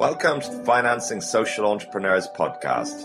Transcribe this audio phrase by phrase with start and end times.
[0.00, 3.04] Welcome to the Financing Social Entrepreneurs podcast.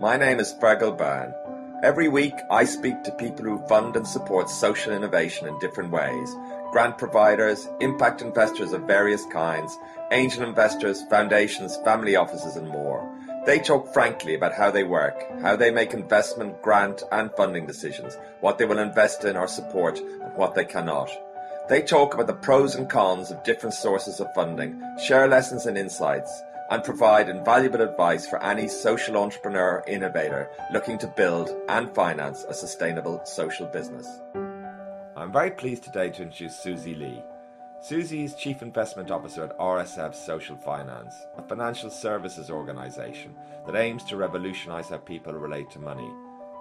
[0.00, 1.34] My name is Fergal Byrne.
[1.82, 6.34] Every week, I speak to people who fund and support social innovation in different ways
[6.72, 9.76] grant providers, impact investors of various kinds,
[10.12, 13.06] angel investors, foundations, family offices, and more.
[13.44, 18.16] They talk frankly about how they work, how they make investment, grant, and funding decisions,
[18.40, 21.10] what they will invest in or support, and what they cannot.
[21.70, 25.78] They talk about the pros and cons of different sources of funding, share lessons and
[25.78, 32.44] insights, and provide invaluable advice for any social entrepreneur innovator looking to build and finance
[32.48, 34.08] a sustainable social business.
[35.14, 37.22] I'm very pleased today to introduce Susie Lee.
[37.80, 43.32] Susie is Chief Investment Officer at RSF Social Finance, a financial services organisation
[43.66, 46.10] that aims to revolutionise how people relate to money.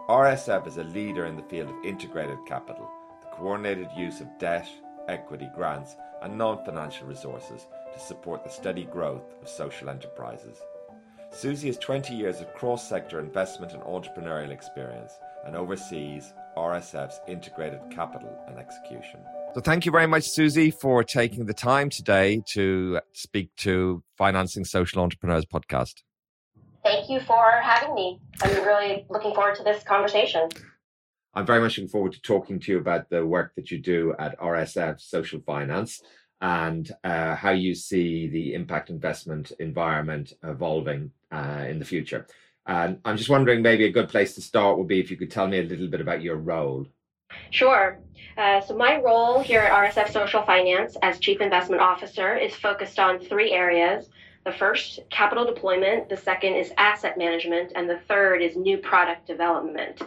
[0.07, 2.87] RSF is a leader in the field of integrated capital,
[3.21, 4.69] the coordinated use of debt,
[5.07, 10.59] equity grants, and non financial resources to support the steady growth of social enterprises.
[11.31, 15.13] Susie has 20 years of cross sector investment and entrepreneurial experience
[15.45, 19.19] and oversees RSF's integrated capital and execution.
[19.53, 24.65] So, thank you very much, Susie, for taking the time today to speak to Financing
[24.65, 26.03] Social Entrepreneurs podcast.
[26.83, 28.19] Thank you for having me.
[28.41, 30.49] I'm really looking forward to this conversation.
[31.39, 34.13] I'm very much looking forward to talking to you about the work that you do
[34.19, 36.01] at RSF Social Finance
[36.41, 42.27] and uh, how you see the impact investment environment evolving uh, in the future.
[42.65, 45.31] And I'm just wondering, maybe a good place to start would be if you could
[45.31, 46.85] tell me a little bit about your role.
[47.51, 48.01] Sure.
[48.35, 52.99] Uh, so, my role here at RSF Social Finance as Chief Investment Officer is focused
[52.99, 54.09] on three areas.
[54.43, 59.25] The first, capital deployment, the second is asset management, and the third is new product
[59.25, 60.01] development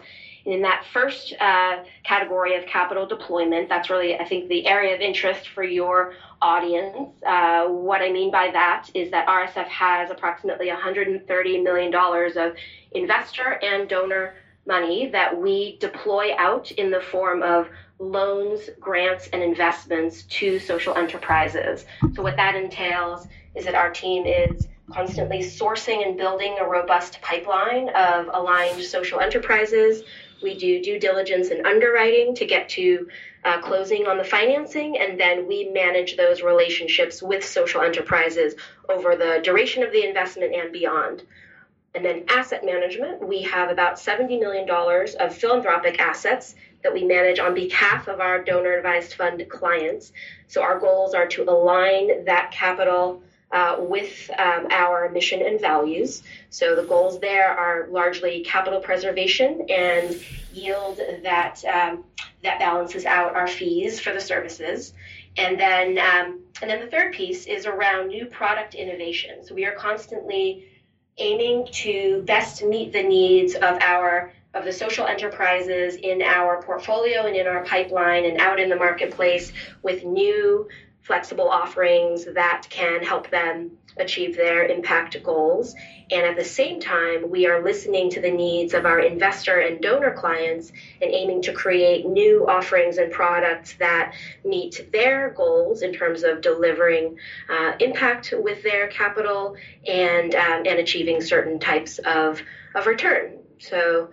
[0.45, 5.01] in that first uh, category of capital deployment, that's really, I think, the area of
[5.01, 7.09] interest for your audience.
[7.25, 12.55] Uh, what I mean by that is that RSF has approximately $130 million of
[12.91, 14.35] investor and donor
[14.65, 17.67] money that we deploy out in the form of
[17.99, 21.85] loans, grants, and investments to social enterprises.
[22.13, 27.21] So, what that entails is that our team is constantly sourcing and building a robust
[27.21, 30.03] pipeline of aligned social enterprises
[30.43, 33.07] we do due diligence and underwriting to get to
[33.45, 38.55] uh, closing on the financing, and then we manage those relationships with social enterprises
[38.89, 41.23] over the duration of the investment and beyond.
[41.95, 44.67] And then asset management, we have about $70 million
[45.19, 50.11] of philanthropic assets that we manage on behalf of our donor advised fund clients.
[50.47, 53.21] So our goals are to align that capital
[53.53, 56.23] uh, with um, our mission and values.
[56.49, 60.19] So the goals there are largely capital preservation and
[60.51, 62.03] yield that um,
[62.43, 64.93] that balances out our fees for the services.
[65.37, 69.45] And then um, and then the third piece is around new product innovation.
[69.45, 70.67] So we are constantly
[71.17, 77.25] aiming to best meet the needs of our of the social enterprises in our portfolio
[77.25, 80.67] and in our pipeline and out in the marketplace with new
[81.03, 85.75] flexible offerings that can help them achieve their impact goals.
[86.09, 89.81] And at the same time, we are listening to the needs of our investor and
[89.81, 90.71] donor clients
[91.01, 96.41] and aiming to create new offerings and products that meet their goals in terms of
[96.41, 97.17] delivering
[97.49, 99.55] uh, impact with their capital
[99.87, 102.41] and, um, and achieving certain types of,
[102.75, 103.39] of return.
[103.59, 104.09] So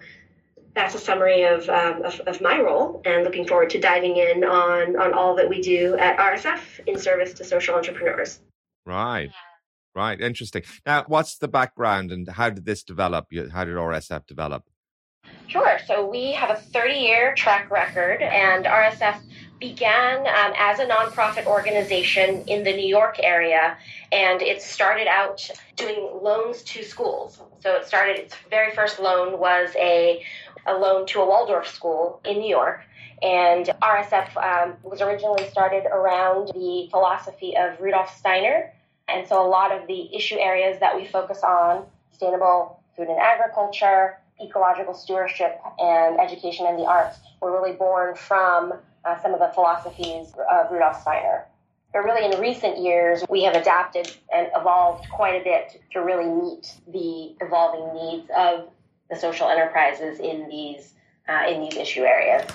[0.74, 4.44] that's a summary of, um, of, of, my role and looking forward to diving in
[4.44, 8.40] on, on all that we do at RSF in service to social entrepreneurs.
[8.86, 9.30] Right.
[9.94, 10.20] Right.
[10.20, 10.62] Interesting.
[10.86, 13.26] Now, what's the background and how did this develop?
[13.52, 14.64] How did RSF develop?
[15.48, 15.78] Sure.
[15.86, 19.20] So we have a 30 year track record, and RSF
[19.58, 23.76] began um, as a nonprofit organization in the New York area,
[24.10, 27.40] and it started out doing loans to schools.
[27.60, 30.24] So it started, its very first loan was a,
[30.66, 32.82] a loan to a Waldorf school in New York.
[33.22, 38.72] And RSF um, was originally started around the philosophy of Rudolf Steiner.
[39.08, 43.18] And so a lot of the issue areas that we focus on sustainable food and
[43.18, 48.74] agriculture, ecological stewardship, and education and the arts were really born from
[49.04, 51.46] uh, some of the philosophies of Rudolf Steiner.
[51.92, 56.28] But really, in recent years, we have adapted and evolved quite a bit to really
[56.28, 58.68] meet the evolving needs of
[59.10, 60.94] the social enterprises in these
[61.28, 62.50] uh, in these issue areas.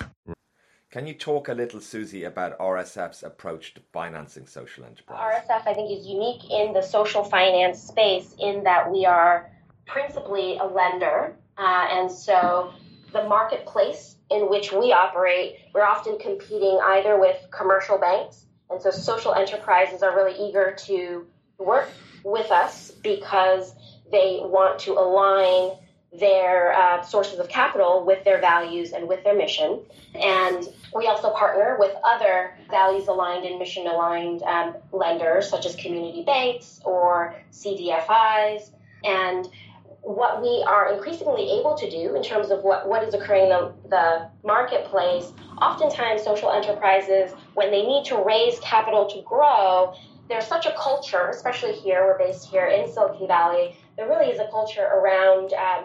[0.90, 5.42] Can you talk a little, Susie, about RSF's approach to financing social enterprise?
[5.48, 9.50] RSF, I think, is unique in the social finance space in that we are
[9.86, 12.72] principally a lender, uh, and so
[13.12, 18.90] the marketplace in which we operate, we're often competing either with commercial banks, and so
[18.90, 21.26] social enterprises are really eager to
[21.58, 21.88] work
[22.24, 23.74] with us because
[24.10, 25.76] they want to align
[26.18, 29.80] their uh, sources of capital with their values and with their mission.
[30.14, 35.76] And we also partner with other values aligned and mission aligned um, lenders, such as
[35.76, 38.70] community banks or CDFIs.
[39.04, 39.48] And
[40.02, 43.48] what we are increasingly able to do in terms of what, what is occurring in
[43.48, 49.94] the, the marketplace, oftentimes social enterprises, when they need to raise capital to grow,
[50.28, 54.38] there's such a culture, especially here, we're based here in Silicon Valley, there really is
[54.38, 55.84] a culture around um,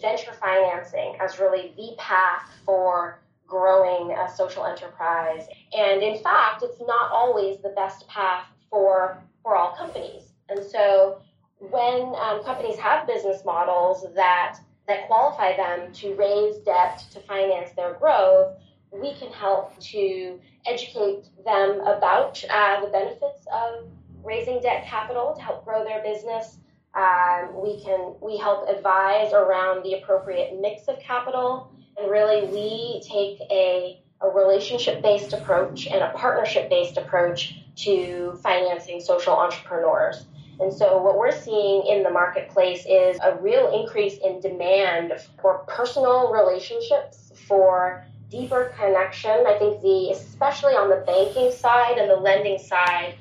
[0.00, 5.46] venture financing as really the path for growing a social enterprise.
[5.76, 10.32] And in fact, it's not always the best path for, for all companies.
[10.48, 11.22] And so
[11.58, 17.72] when um, companies have business models that, that qualify them to raise debt to finance
[17.72, 18.54] their growth,
[18.92, 23.86] we can help to educate them about uh, the benefits of
[24.22, 26.58] raising debt capital to help grow their business.
[26.98, 33.00] Um, we can we help advise around the appropriate mix of capital, and really we
[33.08, 40.26] take a, a relationship based approach and a partnership based approach to financing social entrepreneurs.
[40.58, 45.58] And so, what we're seeing in the marketplace is a real increase in demand for
[45.68, 49.44] personal relationships, for deeper connection.
[49.46, 53.14] I think the especially on the banking side and the lending side,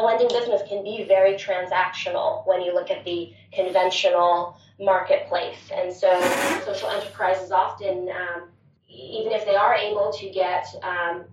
[0.00, 5.70] the lending business can be very transactional when you look at the conventional marketplace.
[5.72, 6.08] And so
[6.64, 8.48] social enterprises often, um,
[8.88, 11.24] even if they are able to get um,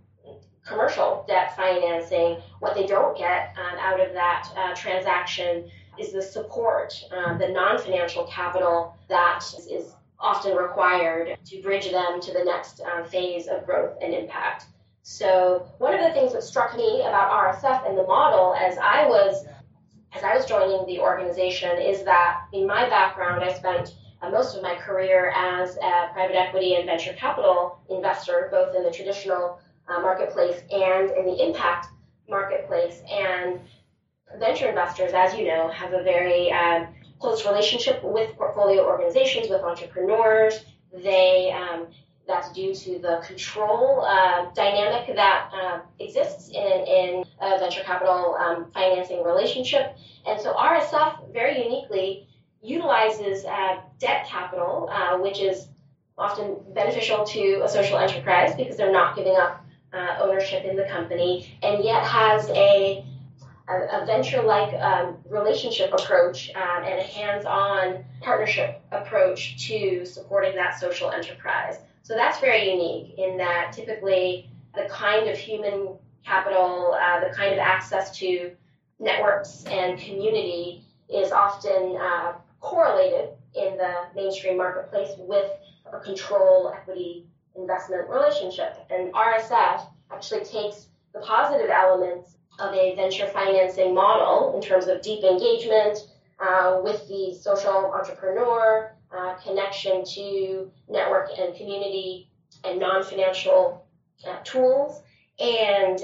[0.65, 6.21] commercial debt financing, what they don't get um, out of that uh, transaction is the
[6.21, 12.43] support, uh, the non financial capital that is often required to bridge them to the
[12.43, 14.65] next uh, phase of growth and impact.
[15.09, 19.07] So one of the things that struck me about RSF and the model as I
[19.07, 19.45] was
[20.11, 24.57] as I was joining the organization is that in my background I spent uh, most
[24.57, 29.61] of my career as a private equity and venture capital investor, both in the traditional
[29.87, 31.87] uh, marketplace and in the impact
[32.27, 33.01] marketplace.
[33.09, 33.61] And
[34.37, 36.85] venture investors, as you know, have a very uh,
[37.19, 40.65] close relationship with portfolio organizations, with entrepreneurs.
[40.91, 41.87] They um,
[42.27, 48.35] that's due to the control uh, dynamic that uh, exists in, in a venture capital
[48.35, 49.95] um, financing relationship.
[50.25, 52.27] And so RSF very uniquely
[52.61, 55.67] utilizes uh, debt capital, uh, which is
[56.17, 59.63] often beneficial to a social enterprise because they're not giving up
[59.93, 63.05] uh, ownership in the company, and yet has a
[63.69, 71.11] a, venture-like um, relationship approach um, and a hands-on partnership approach to supporting that social
[71.11, 71.79] enterprise.
[72.07, 77.51] So that's very unique in that typically the kind of human capital, uh, the kind
[77.51, 78.51] of access to
[78.97, 85.51] networks and community is often uh, correlated in the mainstream marketplace with
[85.91, 87.25] a control equity
[87.57, 88.77] investment relationship.
[88.89, 95.01] And RSF actually takes the positive elements of a venture financing model in terms of
[95.01, 96.07] deep engagement
[96.39, 102.29] uh, with the social entrepreneur, uh, connection to network and community
[102.63, 103.85] and non-financial
[104.27, 105.01] uh, tools,
[105.39, 105.99] and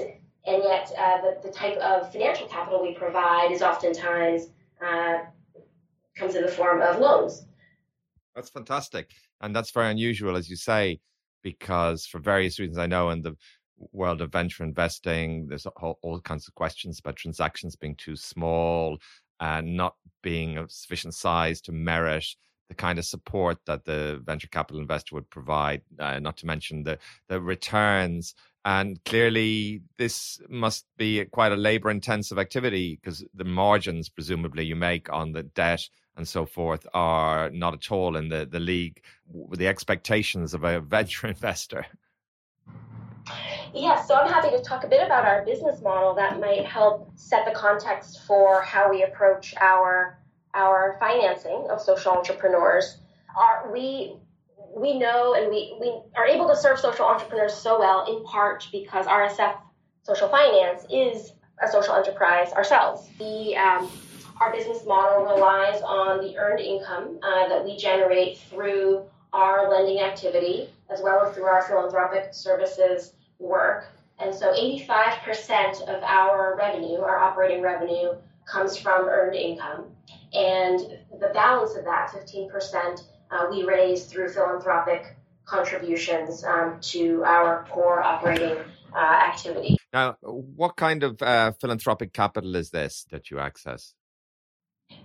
[0.46, 4.48] and yet uh, the, the type of financial capital we provide is oftentimes
[4.84, 5.18] uh,
[6.16, 7.46] comes in the form of loans.
[8.34, 11.00] That's fantastic, and that's very unusual, as you say,
[11.42, 13.36] because for various reasons I know in the
[13.92, 18.98] world of venture investing, there's all, all kinds of questions about transactions being too small
[19.40, 22.26] and not being of sufficient size to merit
[22.68, 26.82] the kind of support that the venture capital investor would provide, uh, not to mention
[26.82, 28.34] the, the returns.
[28.64, 34.76] And clearly, this must be quite a labor intensive activity because the margins, presumably, you
[34.76, 39.02] make on the debt and so forth are not at all in the, the league
[39.28, 41.84] with the expectations of a venture investor.
[43.74, 47.10] Yes, so I'm happy to talk a bit about our business model that might help
[47.16, 50.18] set the context for how we approach our
[50.54, 52.98] our financing of social entrepreneurs.
[53.36, 54.16] Our, we
[54.76, 58.66] we know and we, we are able to serve social entrepreneurs so well in part
[58.72, 59.56] because RSF
[60.02, 61.32] Social Finance is
[61.62, 63.08] a social enterprise ourselves.
[63.18, 63.90] The um,
[64.40, 70.00] our business model relies on the earned income uh, that we generate through our lending
[70.00, 73.86] activity as well as through our philanthropic services work.
[74.18, 78.12] And so 85% of our revenue, our operating revenue,
[78.46, 79.86] comes from earned income.
[80.34, 80.80] And
[81.20, 88.02] the balance of that, 15%, uh, we raise through philanthropic contributions um, to our core
[88.02, 88.58] operating
[88.94, 89.76] uh, activity.
[89.92, 93.94] Now, what kind of uh, philanthropic capital is this that you access?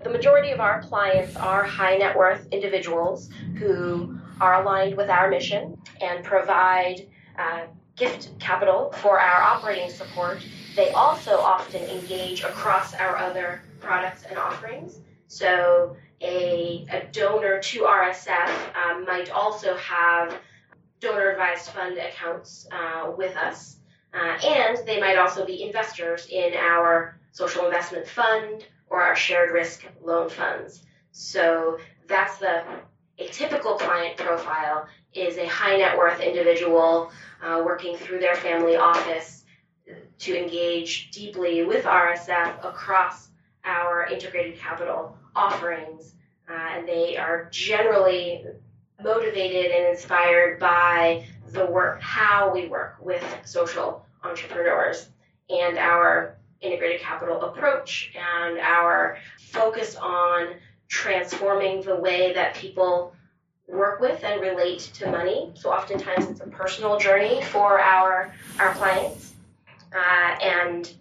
[0.04, 5.30] The majority of our clients are high net worth individuals who are aligned with our
[5.30, 7.08] mission and provide
[7.38, 7.64] uh,
[7.96, 10.46] gift capital for our operating support.
[10.76, 15.02] They also often engage across our other products and offerings.
[15.30, 20.36] So a, a donor to RSF um, might also have
[21.00, 23.78] donor advised fund accounts uh, with us.
[24.12, 29.52] Uh, and they might also be investors in our social investment fund or our shared
[29.52, 30.82] risk loan funds.
[31.12, 32.64] So that's the
[33.20, 37.12] a typical client profile is a high net worth individual
[37.44, 39.46] uh, working through their family office
[40.20, 43.29] to engage deeply with RSF across
[43.70, 46.14] our integrated capital offerings.
[46.50, 48.44] Uh, and they are generally
[49.02, 55.10] motivated and inspired by the work, how we work with social entrepreneurs
[55.50, 60.56] and our integrated capital approach and our focus on
[60.88, 63.14] transforming the way that people
[63.68, 65.52] work with and relate to money.
[65.54, 69.34] So oftentimes it's a personal journey for our our clients.
[69.94, 70.92] Uh, and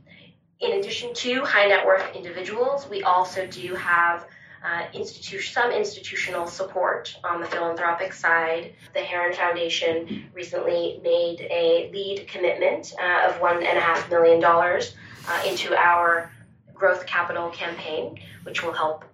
[0.60, 4.26] in addition to high net worth individuals, we also do have
[4.64, 8.74] uh, institution, some institutional support on the philanthropic side.
[8.92, 14.40] The Heron Foundation recently made a lead commitment uh, of one and a half million
[14.40, 14.94] dollars
[15.28, 16.32] uh, into our
[16.74, 19.04] growth capital campaign, which will help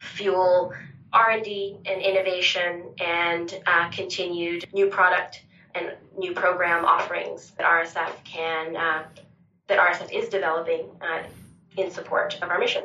[0.00, 0.72] fuel
[1.12, 5.42] R&D and innovation and uh, continued new product
[5.74, 9.04] and new program offerings that RSF can uh,
[9.68, 11.22] that RSF is developing uh,
[11.76, 12.84] in support of our mission.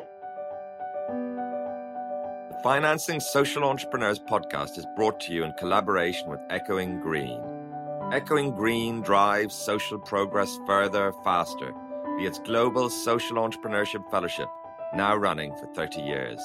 [1.08, 7.40] The Financing Social Entrepreneurs podcast is brought to you in collaboration with Echoing Green.
[8.12, 11.72] Echoing Green drives social progress further, faster
[12.16, 14.48] via its Global Social Entrepreneurship Fellowship,
[14.94, 16.40] now running for 30 years.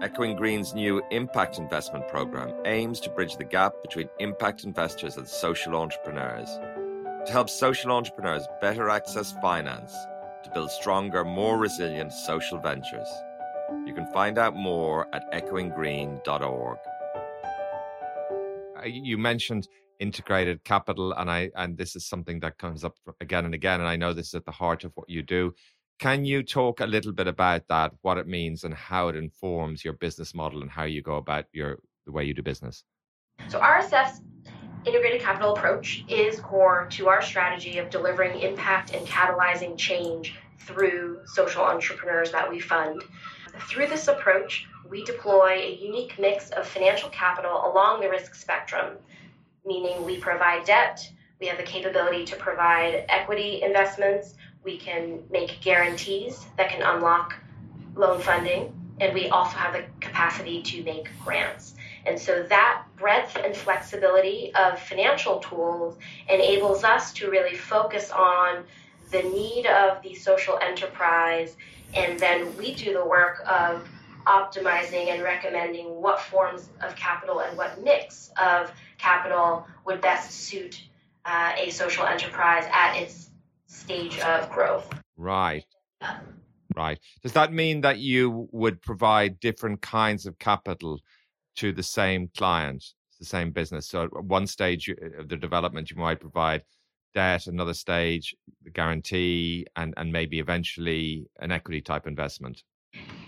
[0.00, 5.26] Echoing Green's new impact investment program aims to bridge the gap between impact investors and
[5.26, 6.48] social entrepreneurs.
[7.26, 9.94] To help social entrepreneurs better access finance
[10.44, 13.08] to build stronger, more resilient social ventures.
[13.86, 16.78] You can find out more at echoinggreen.org.
[18.84, 19.68] You mentioned
[20.00, 23.88] integrated capital and i and this is something that comes up again and again and
[23.88, 25.54] i know this is at the heart of what you do
[26.02, 29.84] can you talk a little bit about that, what it means, and how it informs
[29.84, 32.82] your business model and how you go about your the way you do business?
[33.46, 34.20] So RSF's
[34.84, 41.20] integrated capital approach is core to our strategy of delivering impact and catalyzing change through
[41.26, 43.02] social entrepreneurs that we fund.
[43.68, 48.96] Through this approach, we deploy a unique mix of financial capital along the risk spectrum,
[49.64, 51.08] meaning we provide debt,
[51.40, 54.34] we have the capability to provide equity investments,
[54.64, 57.34] we can make guarantees that can unlock
[57.96, 61.74] loan funding, and we also have the capacity to make grants.
[62.06, 65.96] And so that breadth and flexibility of financial tools
[66.28, 68.64] enables us to really focus on
[69.10, 71.56] the need of the social enterprise,
[71.94, 73.86] and then we do the work of
[74.26, 80.82] optimizing and recommending what forms of capital and what mix of capital would best suit
[81.24, 83.30] uh, a social enterprise at its
[83.66, 84.88] stage of growth.
[85.16, 85.64] Right.
[86.74, 86.98] Right.
[87.22, 91.00] Does that mean that you would provide different kinds of capital
[91.56, 92.84] to the same client,
[93.18, 93.88] the same business?
[93.88, 96.62] So at one stage of the development, you might provide
[97.14, 102.62] debt, another stage, the guarantee, and, and maybe eventually an equity type investment.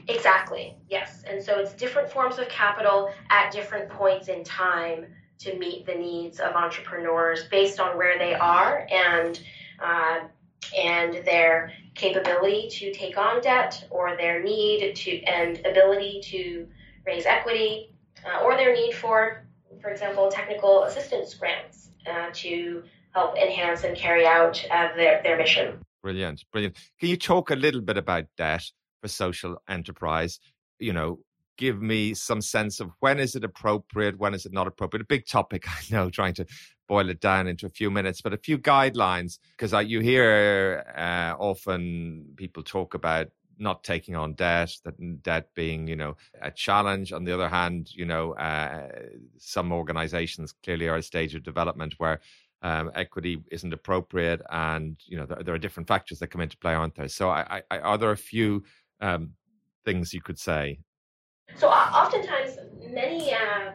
[0.08, 1.22] Exactly, yes.
[1.28, 5.06] And so it's different forms of capital at different points in time
[5.38, 9.40] to meet the needs of entrepreneurs based on where they are and
[9.82, 10.20] uh,
[10.76, 16.66] and their capability to take on debt or their need to and ability to
[17.06, 17.93] raise equity
[18.26, 19.46] uh, or their need for,
[19.80, 25.36] for example, technical assistance grants uh, to help enhance and carry out uh, their, their
[25.36, 25.78] mission.
[26.02, 26.76] Brilliant, brilliant.
[27.00, 28.62] Can you talk a little bit about that
[29.00, 30.38] for social enterprise?
[30.78, 31.20] You know,
[31.56, 35.02] give me some sense of when is it appropriate, when is it not appropriate?
[35.02, 36.46] A big topic, I know, trying to
[36.88, 41.34] boil it down into a few minutes, but a few guidelines because you hear uh,
[41.38, 43.28] often people talk about
[43.58, 47.12] not taking on debt, that debt being, you know, a challenge.
[47.12, 48.88] On the other hand, you know, uh,
[49.38, 52.20] some organizations clearly are at a stage of development where
[52.62, 56.56] um, equity isn't appropriate, and you know there, there, are different factors that come into
[56.56, 57.08] play, aren't there?
[57.08, 58.64] So, I, I, are there a few
[59.02, 59.32] um,
[59.84, 60.78] things you could say?
[61.56, 62.56] So, oftentimes,
[62.88, 63.72] many uh,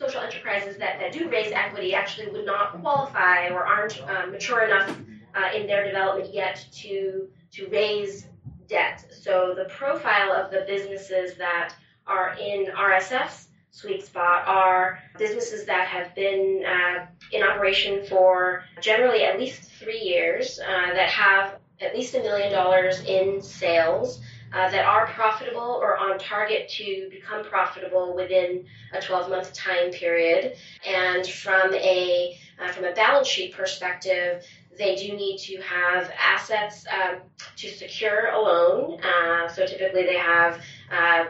[0.00, 4.64] social enterprises that, that do raise equity actually would not qualify or aren't uh, mature
[4.64, 4.98] enough
[5.36, 8.26] uh, in their development yet to to raise
[8.68, 9.04] debt.
[9.22, 11.74] So the profile of the businesses that
[12.06, 19.24] are in RSF's sweet spot are businesses that have been uh, in operation for generally
[19.24, 24.20] at least three years, uh, that have at least a million dollars in sales,
[24.52, 29.90] uh, that are profitable or on target to become profitable within a 12 month time
[29.90, 30.56] period.
[30.86, 34.44] And from a uh, from a balance sheet perspective,
[34.78, 37.18] they do need to have assets um,
[37.56, 39.00] to secure a loan.
[39.02, 41.24] Uh, so typically they have uh,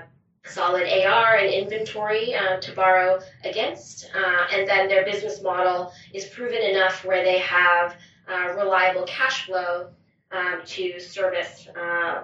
[0.44, 4.10] solid AR and inventory uh, to borrow against.
[4.14, 7.96] Uh, and then their business model is proven enough where they have
[8.30, 9.88] uh, reliable cash flow
[10.32, 12.22] um, to service uh,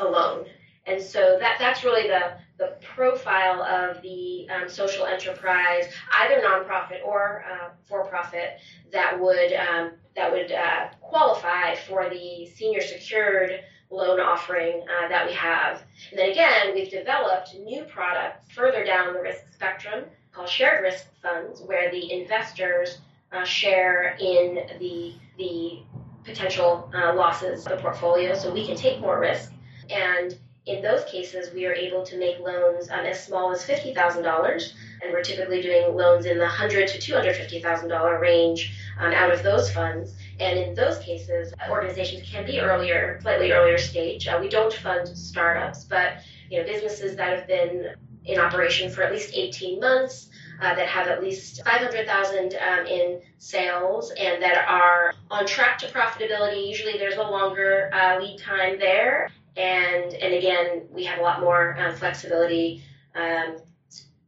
[0.00, 0.46] a loan.
[0.86, 5.84] And so that, that's really the, the profile of the um, social enterprise,
[6.20, 8.58] either nonprofit or uh, for profit,
[8.92, 13.60] that would um, that would uh, qualify for the senior secured
[13.90, 15.82] loan offering uh, that we have.
[16.10, 21.06] And then again, we've developed new products further down the risk spectrum called shared risk
[21.22, 22.98] funds, where the investors
[23.32, 25.82] uh, share in the the
[26.24, 29.52] potential uh, losses of the portfolio, so we can take more risk.
[29.90, 30.36] And
[30.66, 34.24] in those cases, we are able to make loans um, as small as fifty thousand
[34.24, 38.18] dollars, and we're typically doing loans in the hundred to two hundred fifty thousand dollar
[38.18, 40.14] range um, out of those funds.
[40.40, 44.26] And in those cases, organizations can be earlier, slightly earlier stage.
[44.26, 46.14] Uh, we don't fund startups, but
[46.50, 47.94] you know businesses that have been
[48.24, 50.28] in operation for at least 18 months,
[50.60, 55.86] uh, that have at least 500,000 um, in sales, and that are on track to
[55.86, 56.66] profitability.
[56.66, 61.40] Usually, there's a longer uh, lead time there, and and again, we have a lot
[61.40, 62.82] more uh, flexibility.
[63.14, 63.56] Um,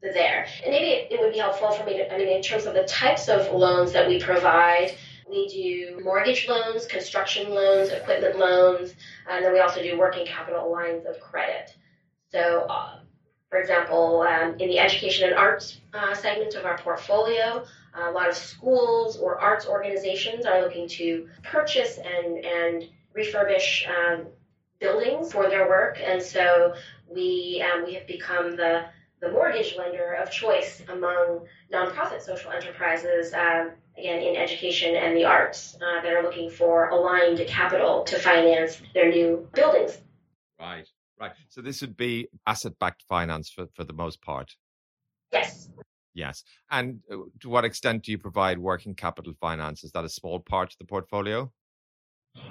[0.00, 0.46] there.
[0.64, 2.84] And maybe it, would be helpful for me to, I mean, in terms of the
[2.84, 4.92] types of loans that we provide,
[5.28, 8.94] we do mortgage loans, construction loans, equipment loans,
[9.28, 11.76] and then we also do working capital lines of credit.
[12.30, 13.00] So, uh,
[13.50, 17.64] for example, um, in the education and arts uh, segment of our portfolio,
[17.94, 22.84] a lot of schools or arts organizations are looking to purchase and, and
[23.16, 24.26] refurbish um,
[24.80, 26.74] buildings for their work, and so
[27.06, 28.84] we um, we have become the
[29.20, 35.24] the mortgage lender of choice among nonprofit social enterprises, um, again, in education and the
[35.24, 39.98] arts, uh, that are looking for aligned capital to finance their new buildings.
[40.60, 40.88] Right,
[41.18, 41.32] right.
[41.48, 44.54] So this would be asset backed finance for, for the most part.
[45.32, 45.68] Yes.
[46.14, 46.44] Yes.
[46.70, 49.84] And uh, to what extent do you provide working capital finance?
[49.84, 51.50] Is that a small part of the portfolio?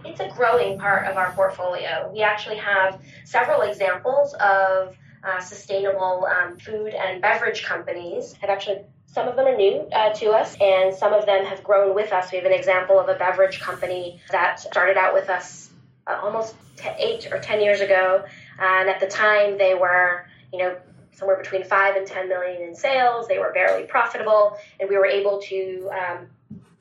[0.06, 2.10] It's a growing part of our portfolio.
[2.14, 8.82] We actually have several examples of uh, sustainable um, food and beverage companies have actually
[9.08, 12.12] some of them are new uh, to us, and some of them have grown with
[12.12, 12.32] us.
[12.32, 15.72] We have an example of a beverage company that started out with us
[16.06, 18.26] uh, almost t- eight or ten years ago,
[18.60, 20.78] and at the time they were, you know,
[21.14, 23.28] somewhere between five and ten million in sales.
[23.28, 26.28] They were barely profitable, and we were able to um,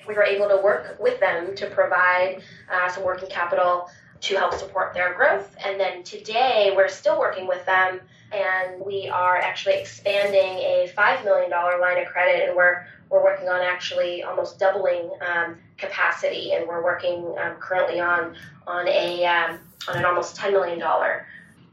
[0.06, 2.42] we were able to work with them to provide
[2.72, 3.88] uh, some working capital
[4.20, 5.54] to help support their growth.
[5.64, 8.00] And then today, we're still working with them,
[8.32, 13.48] and we are actually expanding a $5 million line of credit, and we're, we're working
[13.48, 18.34] on actually almost doubling um, capacity, and we're working um, currently on,
[18.66, 20.82] on, a, um, on an almost $10 million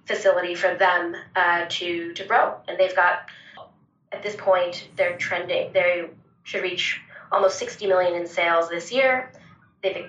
[0.05, 2.55] facility for them uh, to, to grow.
[2.67, 3.29] And they've got,
[4.11, 6.09] at this point, they're trending, they
[6.43, 6.99] should reach
[7.33, 9.31] almost 60 million in sales this year.
[9.81, 10.05] They've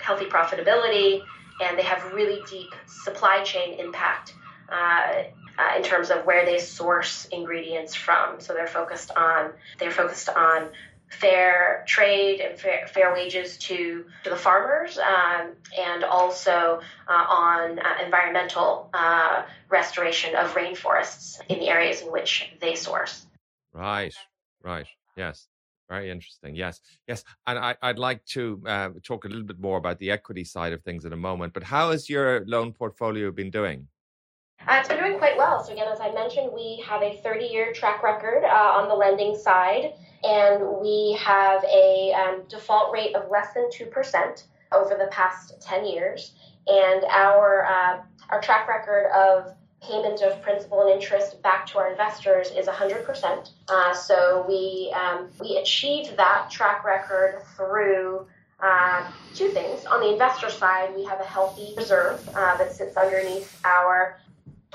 [0.00, 1.22] healthy profitability
[1.60, 4.34] and they have really deep supply chain impact
[4.70, 5.22] uh,
[5.56, 8.40] uh, in terms of where they source ingredients from.
[8.40, 10.70] So they're focused on they're focused on
[11.08, 17.78] fair trade and fair, fair wages to, to the farmers, um, and also uh, on
[17.78, 23.26] uh, environmental uh, restoration of rainforests in the areas in which they source.
[23.72, 24.14] Right,
[24.62, 25.46] right, yes.
[25.88, 26.56] Very interesting.
[26.56, 27.24] Yes, yes.
[27.46, 30.72] And I, would like to uh, talk a little bit more about the equity side
[30.72, 31.52] of things in a moment.
[31.52, 33.86] But how has your loan portfolio been doing?
[34.66, 35.62] Uh, it's been doing quite well.
[35.62, 38.94] So, again, as I mentioned, we have a 30 year track record uh, on the
[38.94, 39.92] lending side,
[40.22, 45.84] and we have a um, default rate of less than 2% over the past 10
[45.84, 46.32] years.
[46.66, 49.54] And our, uh, our track record of
[49.86, 53.50] payment of principal and interest back to our investors is 100%.
[53.68, 58.26] Uh, so we, um, we achieved that track record through
[58.60, 59.84] uh, two things.
[59.86, 64.20] On the investor side, we have a healthy reserve uh, that sits underneath our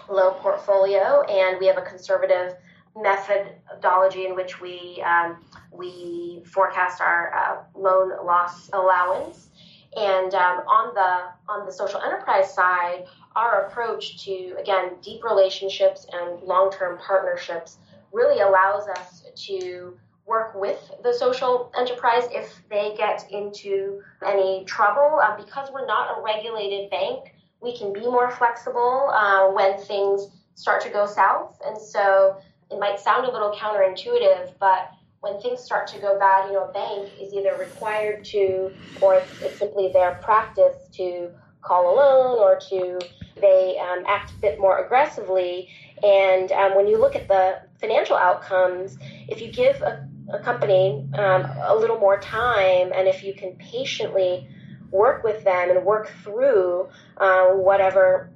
[0.10, 2.56] loan portfolio, and we have a conservative
[2.95, 5.38] methodology in which we um,
[5.72, 9.49] we forecast our uh, loan loss allowance.
[9.97, 16.06] And um, on the on the social enterprise side, our approach to again deep relationships
[16.12, 17.78] and long term partnerships
[18.12, 25.19] really allows us to work with the social enterprise if they get into any trouble.
[25.21, 30.28] Uh, because we're not a regulated bank, we can be more flexible uh, when things
[30.54, 31.60] start to go south.
[31.65, 32.38] And so
[32.69, 36.65] it might sound a little counterintuitive, but when things start to go bad, you know,
[36.65, 41.29] a bank is either required to, or it's, it's simply their practice to
[41.62, 42.99] call a loan or to
[43.41, 45.69] they um, act a bit more aggressively.
[46.03, 51.05] And um, when you look at the financial outcomes, if you give a, a company
[51.13, 54.47] um, a little more time and if you can patiently
[54.91, 58.29] work with them and work through uh, whatever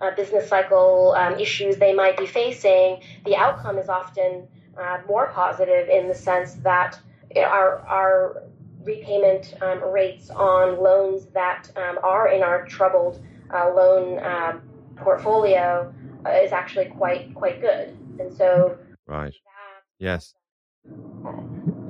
[0.00, 5.28] uh, business cycle um, issues they might be facing, the outcome is often uh, more
[5.28, 6.98] positive in the sense that
[7.36, 8.42] our, our
[8.82, 13.22] repayment um, rates on loans that um, are in our troubled
[13.54, 14.62] uh, loan um,
[14.96, 15.92] portfolio
[16.26, 17.96] uh, is actually quite quite good.
[18.18, 19.34] And so, right,
[19.98, 20.34] yes,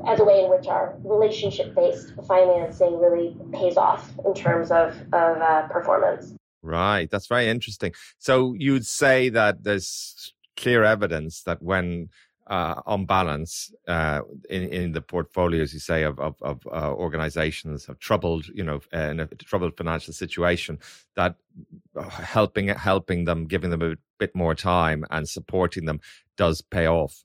[0.06, 4.96] as a way in which our relationship based financing really pays off in terms of
[5.12, 6.34] of uh, performance.
[6.62, 7.92] Right, that's very interesting.
[8.18, 12.10] So you'd say that there's clear evidence that when
[12.50, 17.88] uh, on balance uh, in in the portfolios you say of of, of uh, organizations
[17.88, 20.78] of troubled you know in a troubled financial situation
[21.14, 21.36] that
[22.10, 26.00] helping helping them giving them a bit more time and supporting them
[26.36, 27.24] does pay off.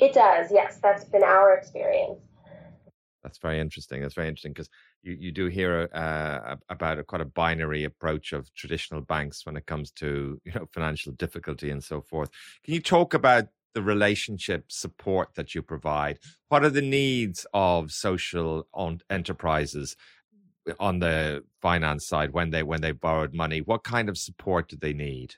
[0.00, 0.78] It does yes.
[0.82, 2.20] That's been our experience.
[3.22, 4.02] That's very interesting.
[4.02, 4.70] That's very interesting because
[5.02, 9.56] you, you do hear uh, about a quite a binary approach of traditional banks when
[9.56, 12.30] it comes to you know financial difficulty and so forth.
[12.64, 16.18] Can you talk about the relationship support that you provide?
[16.48, 18.66] What are the needs of social
[19.10, 19.96] enterprises
[20.80, 23.60] on the finance side when they when they borrowed money?
[23.60, 25.34] What kind of support do they need?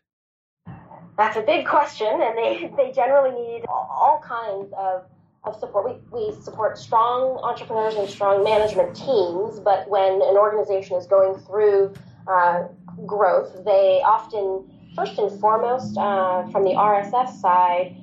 [1.17, 5.07] That's a big question, and they, they generally need all kinds of,
[5.43, 5.85] of support.
[5.85, 11.35] We, we support strong entrepreneurs and strong management teams, but when an organization is going
[11.41, 11.93] through
[12.29, 12.69] uh,
[13.05, 17.97] growth, they often, first and foremost, uh, from the RSF side,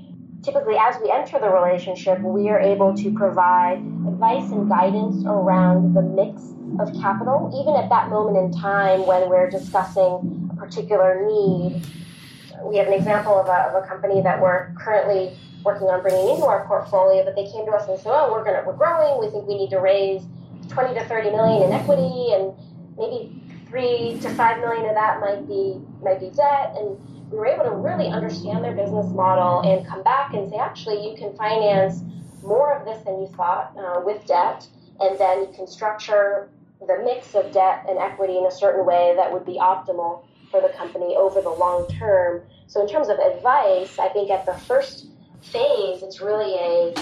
[0.45, 5.95] typically as we enter the relationship, we are able to provide advice and guidance around
[5.95, 11.25] the mix of capital, even at that moment in time when we're discussing a particular
[11.25, 11.81] need.
[12.63, 16.29] We have an example of a, of a company that we're currently working on bringing
[16.29, 19.19] into our portfolio, but they came to us and said, "Oh, we're gonna we're growing.
[19.19, 20.21] We think we need to raise
[20.69, 22.53] 20 to 30 million in equity, and
[22.97, 26.97] maybe three to five million of that might be might be debt." And
[27.35, 31.05] we were able to really understand their business model and come back and say, actually,
[31.05, 32.01] you can finance
[32.41, 34.65] more of this than you thought uh, with debt,
[35.01, 39.13] and then you can structure the mix of debt and equity in a certain way
[39.17, 42.41] that would be optimal for the company over the long term.
[42.67, 45.07] So, in terms of advice, I think at the first
[45.41, 46.93] phase, it's really a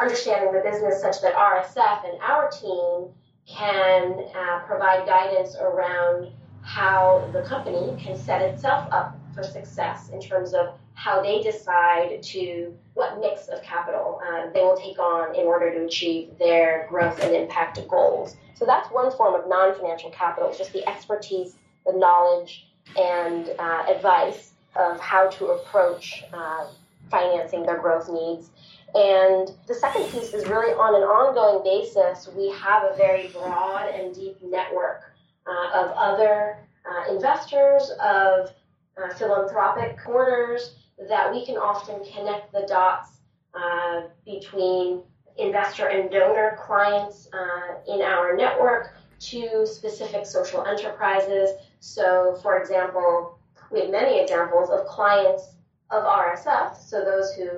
[0.00, 3.12] understanding the business such that RSF and our team
[3.46, 10.20] can uh, provide guidance around how the company can set itself up for success in
[10.20, 15.34] terms of how they decide to what mix of capital uh, they will take on
[15.36, 18.36] in order to achieve their growth and impact goals.
[18.54, 20.48] So that's one form of non-financial capital.
[20.48, 22.66] It's just the expertise, the knowledge,
[22.98, 26.66] and uh, advice of how to approach uh,
[27.10, 28.50] financing their growth needs.
[28.94, 33.88] And the second piece is really on an ongoing basis, we have a very broad
[33.90, 35.12] and deep network
[35.46, 38.50] uh, of other uh, investors, of
[38.96, 40.74] uh, philanthropic corners
[41.08, 43.18] that we can often connect the dots
[43.54, 45.02] uh, between
[45.38, 51.50] investor and donor clients uh, in our network to specific social enterprises.
[51.80, 53.38] So, for example,
[53.70, 55.54] we have many examples of clients
[55.90, 57.48] of RSF, so those who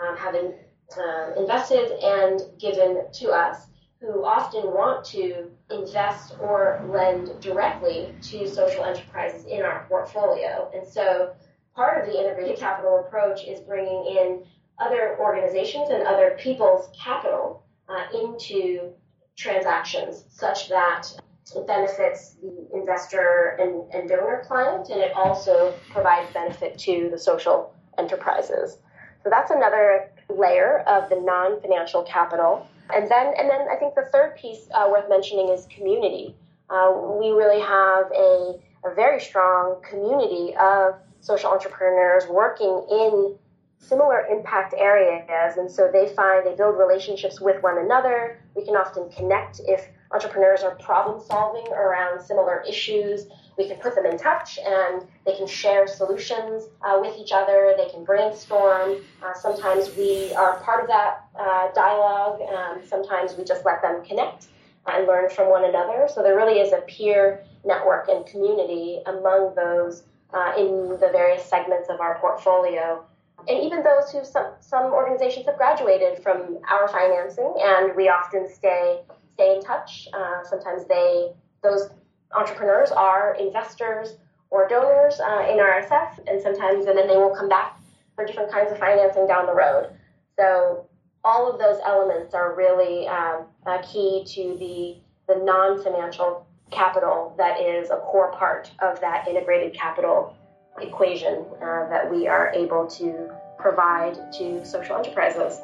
[0.00, 0.54] um, have in,
[0.98, 3.66] uh, invested and given to us
[4.00, 10.70] who often want to invest or lend directly to social enterprises in our portfolio.
[10.74, 11.34] And so
[11.74, 14.44] part of the integrated capital approach is bringing in
[14.78, 18.92] other organizations and other people's capital uh, into
[19.36, 21.06] transactions such that
[21.54, 27.18] it benefits the investor and, and donor client and it also provides benefit to the
[27.18, 28.78] social enterprises.
[29.22, 32.66] So that's another layer of the non financial capital.
[32.94, 36.34] And then, and then I think the third piece uh, worth mentioning is community.
[36.68, 43.36] Uh, we really have a, a very strong community of social entrepreneurs working in
[43.78, 45.56] similar impact areas.
[45.56, 48.42] And so they find they build relationships with one another.
[48.54, 53.26] We can often connect if entrepreneurs are problem solving around similar issues,
[53.60, 57.74] we can put them in touch and they can share solutions uh, with each other.
[57.76, 58.96] They can brainstorm.
[59.22, 62.40] Uh, sometimes we are part of that uh, dialogue.
[62.40, 64.46] Um, sometimes we just let them connect
[64.86, 66.08] and learn from one another.
[66.12, 71.44] So there really is a peer network and community among those uh, in the various
[71.44, 73.04] segments of our portfolio.
[73.46, 78.48] And even those who some, some organizations have graduated from our financing, and we often
[78.48, 79.00] stay
[79.32, 80.08] stay in touch.
[80.12, 81.88] Uh, sometimes they those
[82.34, 84.16] entrepreneurs are investors
[84.50, 87.80] or donors uh, in RSF, and sometimes, and then they will come back
[88.14, 89.90] for different kinds of financing down the road.
[90.36, 90.86] So
[91.22, 93.42] all of those elements are really uh,
[93.82, 94.96] key to the
[95.32, 100.36] the non-financial capital that is a core part of that integrated capital
[100.80, 105.60] equation uh, that we are able to provide to social enterprises.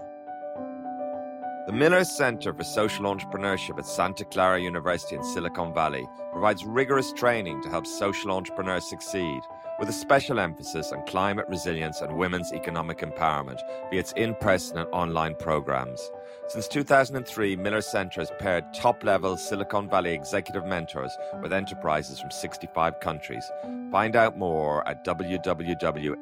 [1.66, 7.12] The Miller Center for Social Entrepreneurship at Santa Clara University in Silicon Valley provides rigorous
[7.12, 9.40] training to help social entrepreneurs succeed,
[9.80, 13.58] with a special emphasis on climate resilience and women's economic empowerment
[13.90, 16.08] via its in person and online programs.
[16.46, 21.10] Since 2003, Miller Center has paired top level Silicon Valley executive mentors
[21.42, 23.50] with enterprises from 65 countries.
[23.90, 26.14] Find out more at www.scu.edu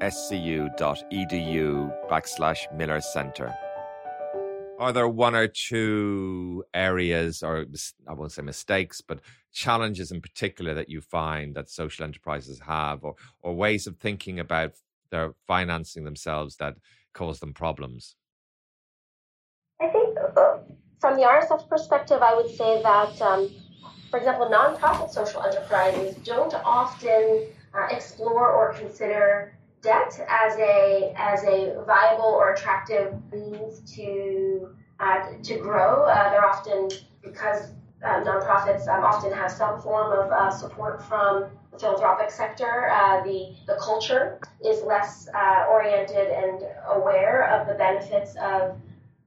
[2.11, 3.64] backslash.
[4.79, 7.67] Are there one or two areas, or
[8.09, 9.21] I won't say mistakes, but
[9.53, 14.41] challenges in particular that you find that social enterprises have, or or ways of thinking
[14.41, 14.73] about
[15.11, 16.75] their financing themselves that
[17.13, 18.17] cause them problems?
[19.81, 20.59] I think uh,
[21.01, 23.51] from the RSF perspective, I would say that, um,
[24.11, 31.45] for example, nonprofit social enterprises don't often uh, explore or consider debt as a as
[31.45, 36.05] a viable or attractive means to uh, to grow.
[36.05, 36.89] Uh, they're often
[37.23, 37.71] because
[38.05, 42.89] uh, nonprofits um, often have some form of uh, support from the philanthropic sector.
[42.91, 48.77] Uh, the the culture is less uh, oriented and aware of the benefits of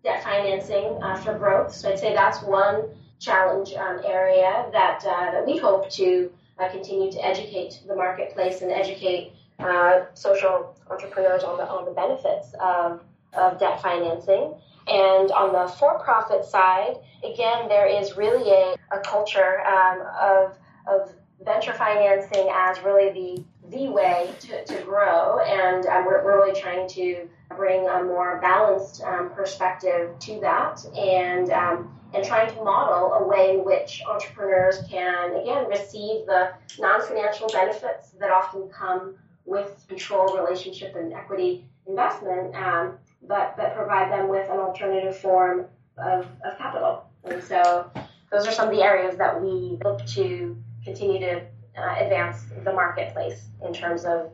[0.04, 1.74] debt financing for growth.
[1.74, 2.90] So I'd say that's one
[3.20, 6.32] challenge um, area that that we hope to
[6.72, 12.54] continue to educate the marketplace and educate uh, social entrepreneurs on the on the benefits
[12.62, 14.54] of, of debt financing.
[14.88, 21.14] And on the for-profit side, again, there is really a, a culture um, of, of
[21.44, 26.58] venture financing as really the the way to, to grow, and um, we're, we're really
[26.58, 32.64] trying to bring a more balanced um, perspective to that, and um, and trying to
[32.64, 39.16] model a way in which entrepreneurs can again receive the non-financial benefits that often come
[39.48, 45.66] with control, relationship, and equity investment, um, but, but provide them with an alternative form
[45.98, 47.06] of, of capital.
[47.24, 47.90] And so
[48.32, 51.42] those are some of the areas that we look to continue to
[51.78, 54.32] uh, advance the marketplace in terms of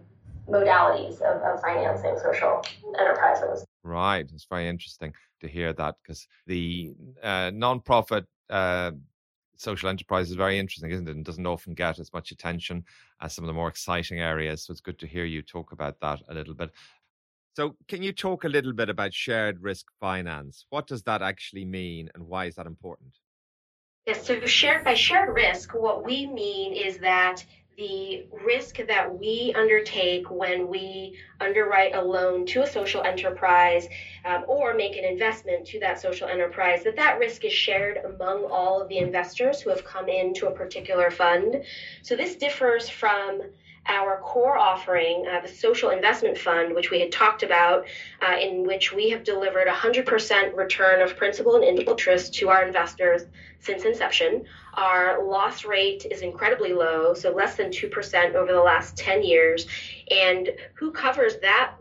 [0.49, 2.61] modalities of, of financing social
[2.99, 3.65] enterprises.
[3.83, 4.25] Right.
[4.33, 8.91] It's very interesting to hear that because the uh, nonprofit uh,
[9.55, 11.15] social enterprise is very interesting, isn't it?
[11.15, 12.83] And doesn't often get as much attention
[13.21, 14.63] as some of the more exciting areas.
[14.63, 16.71] So it's good to hear you talk about that a little bit.
[17.55, 20.65] So, can you talk a little bit about shared risk finance?
[20.69, 23.13] What does that actually mean and why is that important?
[24.07, 27.45] Yes, so shared by shared risk, what we mean is that
[27.77, 33.87] the risk that we undertake when we underwrite a loan to a social enterprise
[34.25, 38.45] um, or make an investment to that social enterprise that that risk is shared among
[38.45, 41.63] all of the investors who have come into a particular fund.
[42.01, 43.41] So this differs from
[43.87, 47.85] our core offering, uh, the Social Investment Fund, which we had talked about,
[48.21, 53.23] uh, in which we have delivered 100% return of principal and interest to our investors
[53.59, 54.45] since inception.
[54.73, 59.67] Our loss rate is incredibly low, so less than 2% over the last 10 years.
[60.09, 61.75] And who covers that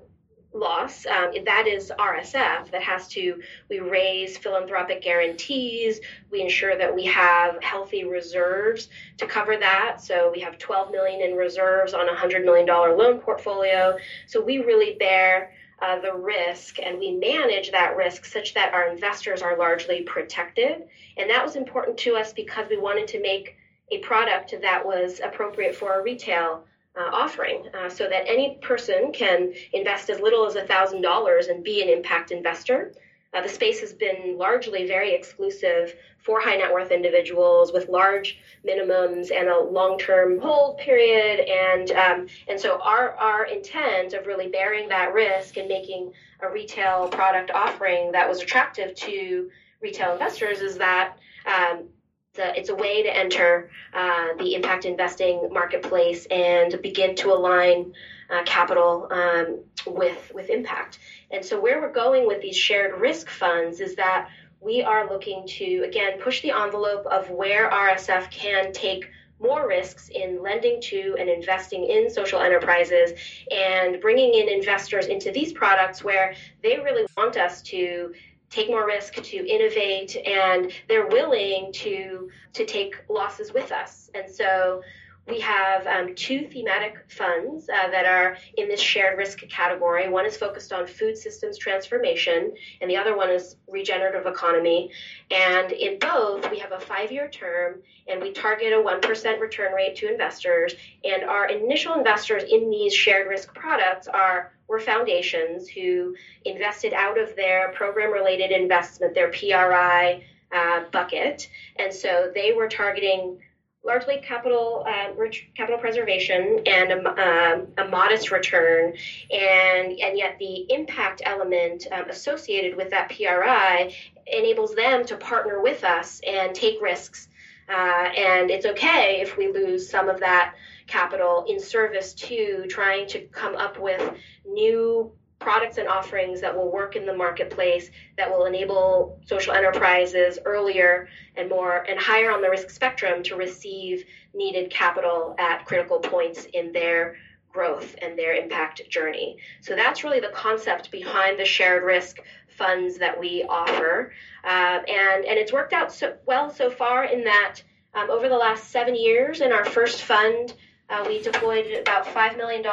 [0.55, 1.07] loss.
[1.07, 6.01] Um, that is RSF that has to, we raise philanthropic guarantees.
[6.31, 8.89] We ensure that we have healthy reserves
[9.19, 10.01] to cover that.
[10.01, 13.97] So we have 12 million in reserves on a $100 million loan portfolio.
[14.27, 18.89] So we really bear uh, the risk and we manage that risk such that our
[18.89, 20.85] investors are largely protected.
[21.17, 23.57] And that was important to us because we wanted to make
[23.91, 26.65] a product that was appropriate for a retail
[26.97, 31.83] uh, offering uh, so that any person can invest as little as $1,000 and be
[31.83, 32.93] an impact investor.
[33.35, 38.39] Uh, the space has been largely very exclusive for high net worth individuals with large
[38.67, 41.41] minimums and a long term hold period.
[41.49, 46.49] And, um, and so, our, our intent of really bearing that risk and making a
[46.51, 49.51] retail product offering that was attractive to
[49.81, 51.89] retail investors is that um,
[52.39, 57.93] a, it's a way to enter uh, the impact investing marketplace and begin to align
[58.31, 60.99] uh, capital um, with with impact.
[61.31, 64.29] And so where we're going with these shared risk funds is that
[64.61, 70.09] we are looking to again push the envelope of where RSF can take more risks
[70.09, 73.19] in lending to and investing in social enterprises
[73.51, 78.13] and bringing in investors into these products where they really want us to
[78.53, 84.11] take more risk to innovate and they're willing to to take losses with us.
[84.15, 84.83] And so
[85.27, 90.09] we have um, two thematic funds uh, that are in this shared risk category.
[90.09, 94.91] One is focused on food systems transformation, and the other one is regenerative economy.
[95.31, 99.73] And in both, we have a five year term, and we target a 1% return
[99.73, 100.75] rate to investors.
[101.05, 107.19] And our initial investors in these shared risk products are were foundations who invested out
[107.19, 111.49] of their program related investment, their PRI uh, bucket.
[111.77, 113.39] And so they were targeting
[113.85, 115.09] largely capital uh,
[115.57, 118.93] capital preservation and a, um, a, modest return,
[119.31, 123.95] and and yet the impact element um, associated with that PRI
[124.27, 127.29] enables them to partner with us and take risks.
[127.69, 130.55] Uh, and it's okay if we lose some of that
[130.87, 134.15] capital in service to trying to come up with
[134.45, 135.11] new
[135.43, 141.09] products and offerings that will work in the marketplace that will enable social enterprises earlier
[141.37, 146.47] and more and higher on the risk spectrum to receive needed capital at critical points
[146.53, 147.17] in their
[147.53, 149.37] growth and their impact journey.
[149.61, 154.13] So that's really the concept behind the shared risk funds that we offer.
[154.45, 157.63] Uh, and, and it's worked out so well so far in that
[157.95, 160.55] um, over the last seven years in our first fund,
[160.89, 162.65] uh, we deployed about $5 million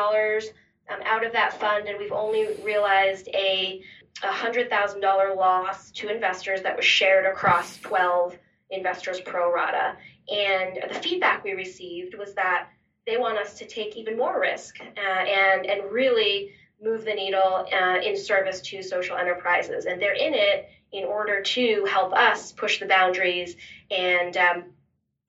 [0.90, 3.82] um, out of that fund, and we've only realized a
[4.24, 8.38] $100,000 loss to investors that was shared across 12
[8.70, 9.96] investors pro rata.
[10.30, 12.70] And the feedback we received was that
[13.08, 17.66] they want us to take even more risk uh, and, and really move the needle
[17.74, 19.86] uh, in service to social enterprises.
[19.86, 23.56] And they're in it in order to help us push the boundaries
[23.92, 24.64] and um,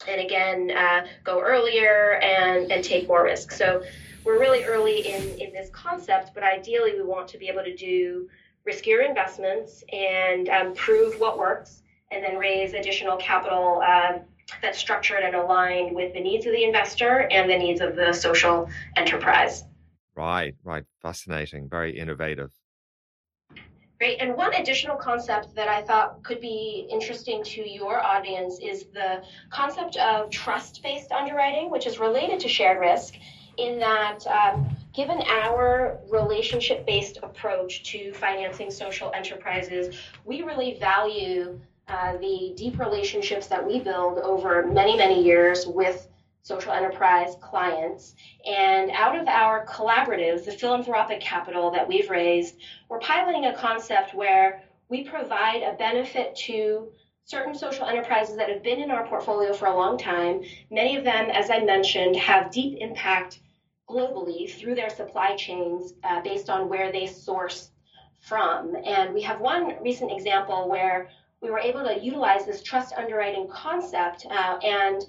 [0.09, 3.53] and again uh, go earlier and, and take more risk.
[3.53, 3.83] So
[4.25, 7.75] we're really early in, in this concept, but ideally we want to be able to
[7.75, 8.29] do
[8.69, 14.21] riskier investments and um, prove what works and then raise additional capital um,
[14.63, 18.13] that's structured and aligned with the needs of the investor and the needs of the
[18.13, 19.65] social enterprise.
[20.17, 20.85] Right, right.
[21.01, 21.69] Fascinating.
[21.69, 22.53] Very innovative.
[24.01, 24.17] Great.
[24.19, 29.23] And one additional concept that I thought could be interesting to your audience is the
[29.51, 33.17] concept of trust based underwriting, which is related to shared risk
[33.59, 41.61] in that um, given our relationship based approach to financing social enterprises, we really value
[41.89, 46.09] uh, the deep relationships that we build over many, many years with
[46.43, 48.15] social enterprise clients.
[48.47, 52.57] And out of our collaboratives, the philanthropic capital that we've raised,
[52.89, 56.91] we're piloting a concept where we provide a benefit to
[57.25, 60.43] certain social enterprises that have been in our portfolio for a long time.
[60.71, 63.41] Many of them, as I mentioned, have deep impact
[63.89, 67.71] globally through their supply chains uh, based on where they source
[68.21, 68.77] from.
[68.85, 73.49] And we have one recent example where we were able to utilize this trust underwriting
[73.49, 75.03] concept uh, and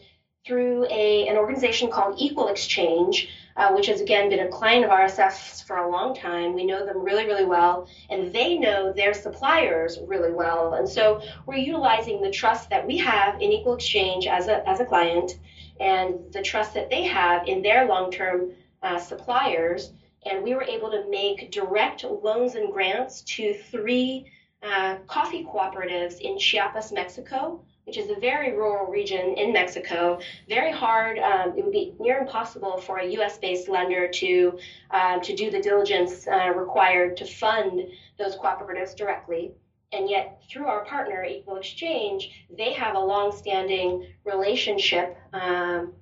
[0.46, 4.90] through a, an organization called Equal Exchange, uh, which has again been a client of
[4.90, 6.54] RSF's for a long time.
[6.54, 10.74] We know them really, really well, and they know their suppliers really well.
[10.74, 14.80] And so we're utilizing the trust that we have in Equal Exchange as a, as
[14.80, 15.38] a client
[15.80, 18.52] and the trust that they have in their long term
[18.82, 19.94] uh, suppliers.
[20.26, 24.32] And we were able to make direct loans and grants to three
[24.64, 30.72] uh, coffee cooperatives in Chiapas, Mexico which is a very rural region in Mexico, very
[30.72, 31.18] hard.
[31.20, 33.38] Um, it would be near impossible for a U.S.
[33.38, 34.58] based lender to
[34.92, 37.82] uh, to do the diligence uh, required to fund
[38.18, 39.52] those cooperatives directly.
[39.94, 45.94] And yet, through our partner, Equal Exchange, they have a long-standing relationship um,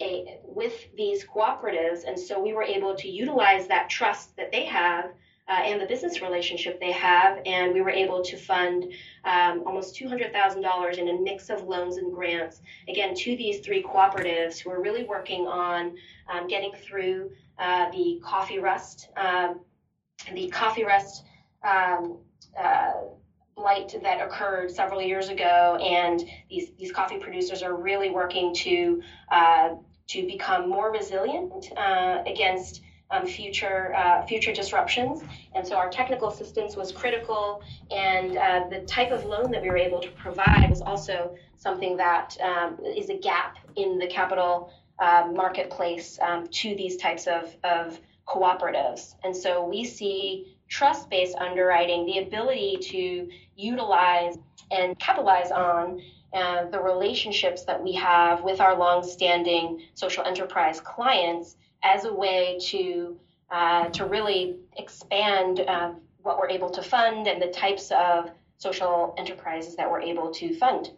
[0.00, 4.64] a, with these cooperatives, and so we were able to utilize that trust that they
[4.64, 5.12] have
[5.48, 7.38] uh, and the business relationship they have.
[7.46, 8.84] And we were able to fund
[9.24, 14.58] um, almost $200,000 in a mix of loans and grants, again, to these three cooperatives
[14.58, 15.96] who are really working on
[16.32, 19.60] um, getting through uh, the coffee rust, um,
[20.32, 21.24] the coffee rust.
[21.62, 22.18] Um,
[22.58, 22.92] uh,
[23.56, 29.02] blight that occurred several years ago, and these, these coffee producers are really working to
[29.32, 29.70] uh,
[30.08, 32.80] to become more resilient uh, against
[33.10, 35.22] um, future uh, future disruptions.
[35.54, 39.70] And so our technical assistance was critical, and uh, the type of loan that we
[39.70, 44.72] were able to provide was also something that um, is a gap in the capital
[44.98, 49.14] uh, marketplace um, to these types of, of cooperatives.
[49.24, 54.36] And so we see trust based underwriting, the ability to utilize
[54.70, 56.00] and capitalize on
[56.32, 62.58] uh, the relationships that we have with our long-standing social enterprise clients as a way
[62.60, 63.16] to
[63.50, 65.90] uh, to really expand uh,
[66.22, 70.54] what we're able to fund and the types of social enterprises that we're able to
[70.56, 70.90] fund.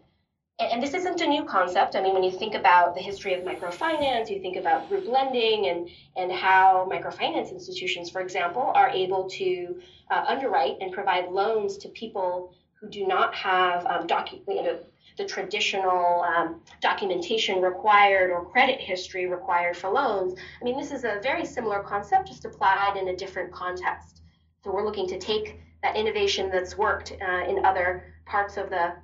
[0.60, 1.94] And, this isn't a new concept.
[1.94, 5.66] I mean, when you think about the history of microfinance, you think about group lending
[5.68, 9.80] and and how microfinance institutions, for example, are able to
[10.10, 14.78] uh, underwrite and provide loans to people who do not have um, docu- you know,
[15.18, 20.38] the traditional um, documentation required or credit history required for loans.
[20.60, 24.22] I mean, this is a very similar concept, just applied in a different context.
[24.64, 28.94] So we're looking to take that innovation that's worked uh, in other parts of the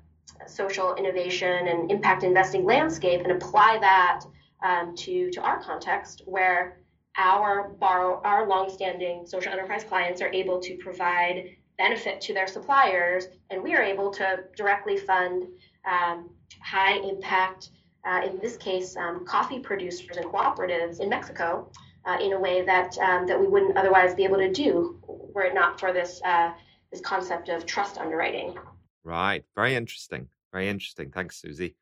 [0.46, 4.20] social innovation and impact investing landscape and apply that
[4.62, 6.78] um, to, to our context where
[7.16, 11.44] our borrow our longstanding social enterprise clients are able to provide
[11.78, 15.44] benefit to their suppliers and we are able to directly fund
[15.90, 16.30] um,
[16.60, 17.70] high impact,
[18.06, 21.70] uh, in this case, um, coffee producers and cooperatives in Mexico
[22.06, 25.42] uh, in a way that um, that we wouldn't otherwise be able to do were
[25.42, 26.52] it not for this uh,
[26.90, 28.56] this concept of trust underwriting.
[29.04, 31.10] Right, very interesting, very interesting.
[31.10, 31.76] Thanks, Susie.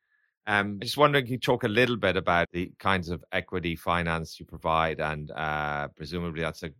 [0.45, 4.39] Um, I just wondering, you talk a little bit about the kinds of equity finance
[4.39, 6.71] you provide, and uh, presumably that's a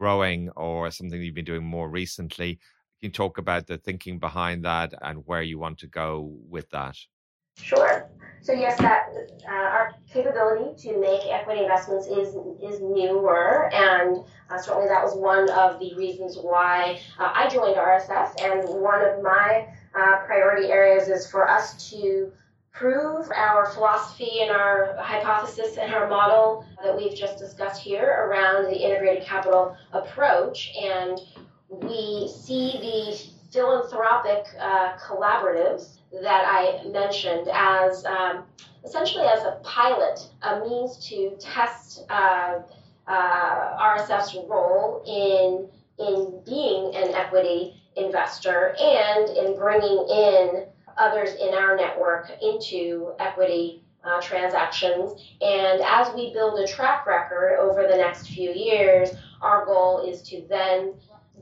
[0.00, 2.58] growing or something you've been doing more recently
[3.00, 6.68] you can talk about the thinking behind that and where you want to go with
[6.70, 6.96] that?
[7.56, 8.10] Sure.
[8.40, 9.06] So yes, that
[9.48, 14.18] uh, our capability to make equity investments is is newer, and
[14.50, 18.42] uh, certainly that was one of the reasons why uh, I joined RSF.
[18.42, 22.32] And one of my uh, priority areas is for us to
[22.72, 28.64] prove our philosophy and our hypothesis and our model that we've just discussed here around
[28.64, 30.72] the integrated capital approach.
[30.82, 31.18] And
[31.82, 38.44] we see the philanthropic uh, collaboratives that I mentioned as um,
[38.84, 42.60] essentially as a pilot, a means to test uh,
[43.06, 50.66] uh, RSF's role in in being an equity investor and in bringing in
[50.96, 55.12] others in our network into equity uh, transactions.
[55.40, 59.10] And as we build a track record over the next few years,
[59.40, 60.94] our goal is to then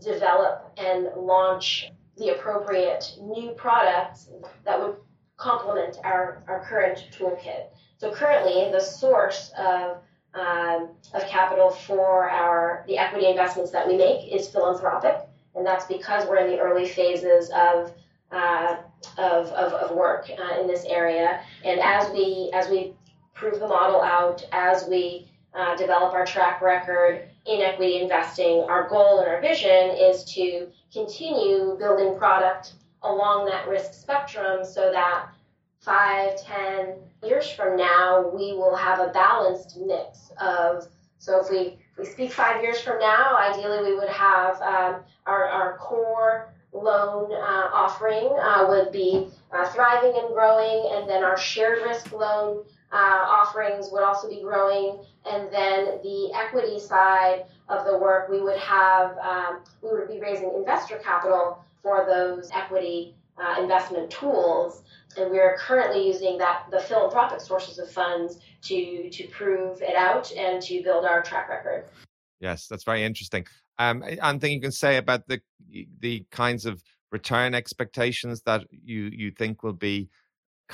[0.05, 4.29] develop and launch the appropriate new products
[4.65, 4.97] that would
[5.37, 7.67] complement our, our current toolkit.
[7.99, 9.99] So currently, the source of
[10.35, 15.17] um, of capital for our the equity investments that we make is philanthropic,
[15.55, 17.93] and that's because we're in the early phases of
[18.31, 18.77] uh,
[19.19, 21.43] of, of, of, work uh, in this area.
[21.65, 22.95] And as we as we
[23.35, 28.89] prove the model out, as we uh, develop our track record, in equity investing, our
[28.89, 35.29] goal and our vision is to continue building product along that risk spectrum so that
[35.81, 40.87] five, ten years from now, we will have a balanced mix of.
[41.19, 45.45] So if we, we speak five years from now, ideally we would have um, our,
[45.47, 51.37] our core loan uh, offering uh, would be uh, thriving and growing, and then our
[51.37, 55.01] shared risk loan uh, offerings would also be growing.
[55.25, 60.21] And then the equity side of the work, we would have, um, we would be
[60.21, 64.83] raising investor capital for those equity uh, investment tools.
[65.17, 69.95] And we are currently using that the philanthropic sources of funds to to prove it
[69.95, 71.85] out and to build our track record.
[72.41, 73.47] Yes, that's very interesting.
[73.79, 75.41] Um, anything you can say about the
[76.01, 80.09] the kinds of return expectations that you you think will be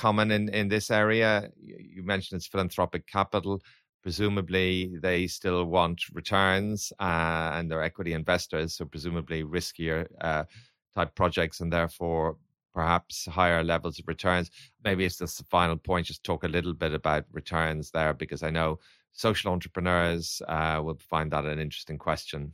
[0.05, 1.29] common in, in this area?
[1.97, 3.61] You mentioned it's philanthropic capital.
[4.01, 4.71] Presumably,
[5.01, 10.43] they still want returns uh, and they're equity investors, so presumably riskier uh,
[10.95, 12.37] type projects and therefore
[12.73, 14.51] perhaps higher levels of returns.
[14.85, 18.41] Maybe it's just the final point, just talk a little bit about returns there, because
[18.41, 18.79] I know
[19.11, 22.53] social entrepreneurs uh, will find that an interesting question.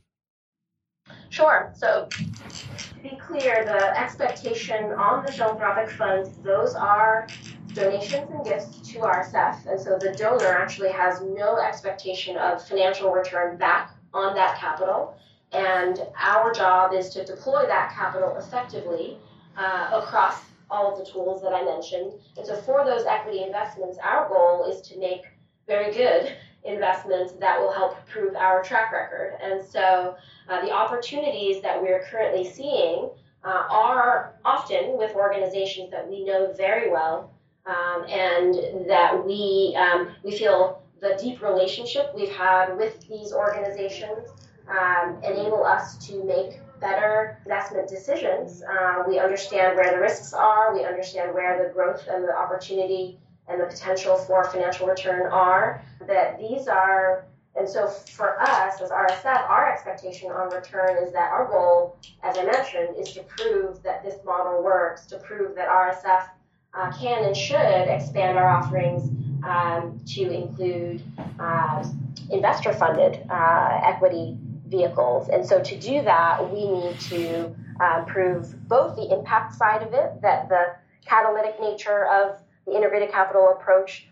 [1.30, 1.72] Sure.
[1.76, 7.26] So to be clear, the expectation on the philanthropic funds, those are
[7.74, 9.66] donations and gifts to RSF.
[9.66, 15.16] And so the donor actually has no expectation of financial return back on that capital.
[15.52, 19.18] And our job is to deploy that capital effectively
[19.56, 22.14] uh, across all of the tools that I mentioned.
[22.36, 25.22] And so for those equity investments, our goal is to make
[25.66, 26.36] very good
[26.66, 29.38] investments that will help prove our track record.
[29.42, 30.16] And so
[30.48, 33.10] uh, the opportunities that we're currently seeing
[33.44, 37.32] uh, are often with organizations that we know very well
[37.66, 44.28] um, and that we, um, we feel the deep relationship we've had with these organizations
[44.68, 48.62] um, enable us to make better investment decisions.
[48.62, 53.18] Uh, we understand where the risks are, we understand where the growth and the opportunity
[53.48, 55.82] and the potential for financial return are.
[56.06, 57.24] That these are,
[57.54, 62.38] and so for us as RSF, our expectation on return is that our goal, as
[62.38, 66.28] I mentioned, is to prove that this model works, to prove that RSF
[66.74, 69.10] uh, can and should expand our offerings
[69.44, 71.02] um, to include
[71.38, 71.84] uh,
[72.30, 74.36] investor funded uh, equity
[74.68, 75.28] vehicles.
[75.28, 79.92] And so to do that, we need to uh, prove both the impact side of
[79.94, 84.06] it, that the catalytic nature of the integrated capital approach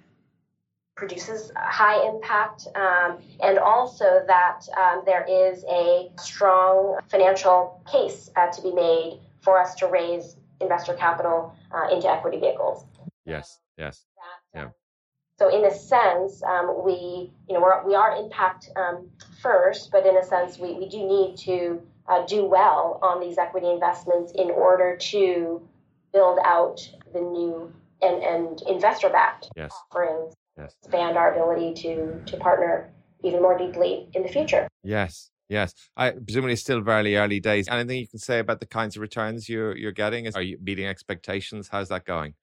[0.97, 8.49] produces high impact, um, and also that um, there is a strong financial case uh,
[8.53, 12.85] to be made for us to raise investor capital uh, into equity vehicles.
[13.25, 14.05] Yes, yes.
[14.53, 14.69] That, yeah.
[15.37, 19.09] So in a sense, um, we you know we're, we are impact um,
[19.43, 23.37] first, but in a sense, we, we do need to uh, do well on these
[23.37, 25.61] equity investments in order to
[26.13, 29.73] build out the new and, and investor backed yes.
[29.91, 30.75] offerings, yes.
[30.83, 32.93] expand our ability to to partner
[33.23, 34.69] even more deeply in the future.
[34.83, 35.31] Yes.
[35.51, 37.69] Yes, I presumably still very early days.
[37.69, 40.27] Anything you can say about the kinds of returns you're you're getting?
[40.35, 41.69] Are you meeting expectations?
[41.71, 42.35] How's that going?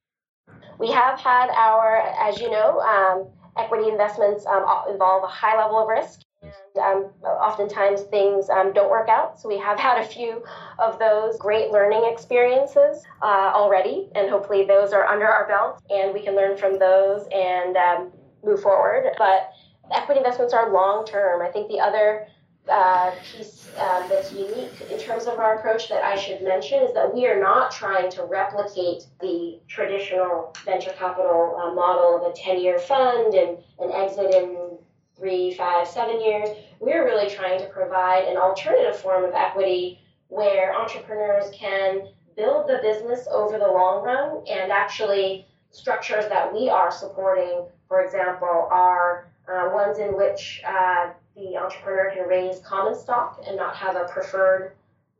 [0.77, 3.27] We have had our, as you know, um,
[3.57, 6.21] equity investments um, involve a high level of risk.
[6.41, 9.39] And um, oftentimes things um, don't work out.
[9.39, 10.43] So we have had a few
[10.79, 16.13] of those great learning experiences uh, already, and hopefully those are under our belt and
[16.13, 18.11] we can learn from those and um,
[18.43, 19.11] move forward.
[19.17, 19.51] But
[19.91, 21.41] equity investments are long term.
[21.41, 22.27] I think the other
[22.69, 26.93] uh, piece uh, that's unique in terms of our approach that I should mention is
[26.93, 32.35] that we are not trying to replicate the traditional venture capital uh, model of a
[32.35, 34.77] 10 year fund and an exit in
[35.21, 36.49] three, five, seven years.
[36.79, 39.99] We're really trying to provide an alternative form of equity
[40.29, 46.69] where entrepreneurs can build the business over the long run and actually structures that we
[46.69, 52.95] are supporting, for example, are uh, ones in which uh, the entrepreneur can raise common
[52.95, 54.71] stock and not have a preferred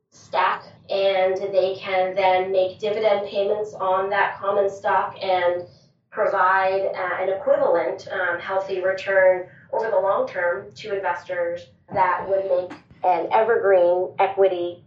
[0.10, 5.64] stack, and they can then make dividend payments on that common stock and
[6.10, 12.46] provide uh, an equivalent um, healthy return over the long term to investors that would
[12.46, 14.84] make an evergreen equity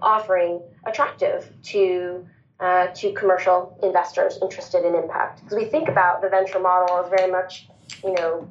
[0.00, 2.26] offering attractive to
[2.60, 5.42] uh, to commercial investors interested in impact.
[5.42, 7.68] Because we think about the venture model as very much,
[8.02, 8.48] you know,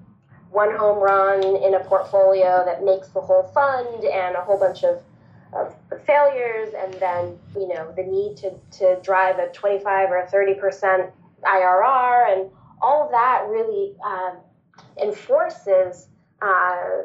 [0.51, 4.83] one home run in a portfolio that makes the whole fund and a whole bunch
[4.83, 5.01] of,
[5.53, 10.29] of failures and then you know the need to, to drive a 25 or a
[10.29, 11.09] 30 percent
[11.43, 12.49] IRR and
[12.81, 14.35] all of that really uh,
[15.01, 16.07] enforces
[16.41, 17.03] uh,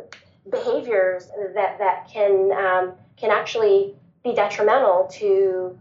[0.50, 5.78] behaviors that, that can um, can actually be detrimental to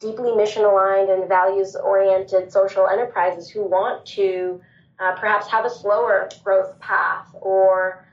[0.00, 4.60] deeply mission aligned and values oriented social enterprises who want to
[4.98, 8.06] uh, perhaps have a slower growth path or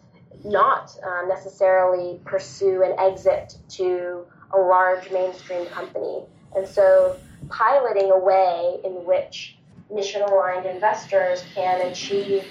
[0.43, 6.23] not uh, necessarily pursue an exit to a large mainstream company.
[6.55, 7.17] And so,
[7.49, 9.57] piloting a way in which
[9.91, 12.45] mission aligned investors can achieve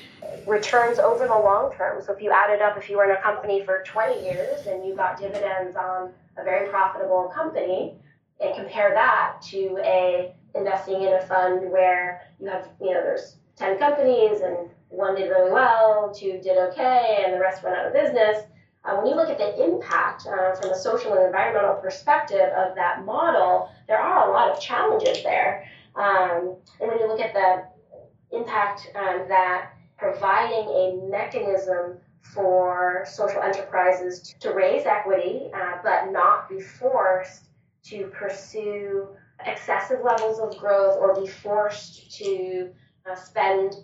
[0.47, 2.03] returns over the long term.
[2.03, 4.87] So, if you added up, if you were in a company for 20 years and
[4.87, 7.95] you got dividends on a very profitable company,
[8.41, 13.37] and compare that to a investing in a fund where you have, you know, there's
[13.57, 17.87] 10 companies and one did really well, two did okay, and the rest went out
[17.87, 18.45] of business.
[18.85, 22.75] Uh, when you look at the impact uh, from a social and environmental perspective of
[22.75, 25.69] that model, there are a lot of challenges there.
[25.97, 33.43] Um, and when you look at the impact um, that providing a mechanism for social
[33.43, 37.47] enterprises to, raise equity, uh, but not be forced
[37.85, 39.09] to pursue
[39.47, 42.71] excessive levels of growth or be forced to
[43.11, 43.75] uh, spend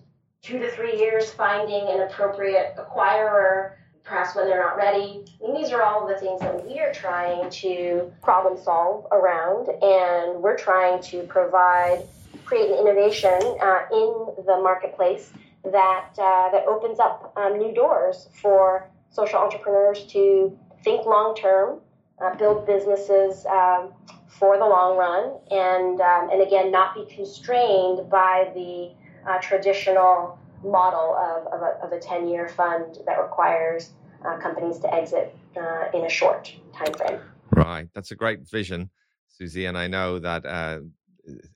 [0.42, 3.72] two to three years finding an appropriate acquirer,
[4.05, 5.24] perhaps when they're not ready.
[5.42, 9.68] I mean, these are all the things that we are trying to problem solve around,
[9.68, 12.05] and we're trying to provide,
[12.44, 15.32] create an innovation uh, in the marketplace
[15.64, 21.80] that uh, that opens up um, new doors for social entrepreneurs to think long term,
[22.22, 23.90] uh, build businesses um,
[24.28, 28.92] for the long run, and um, and again not be constrained by the
[29.26, 33.92] uh, traditional model of, of a, of a 10 year fund that requires
[34.26, 37.20] uh, companies to exit uh, in a short time frame.
[37.54, 37.88] Right.
[37.94, 38.90] That's a great vision,
[39.28, 39.66] Susie.
[39.66, 40.80] And I know that uh,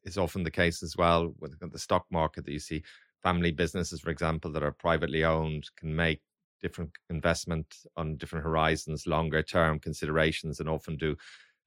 [0.04, 2.82] is often the case as well with the stock market that you see
[3.22, 6.20] family businesses, for example, that are privately owned can make
[6.61, 11.16] different investment on different horizons, longer term considerations, and often do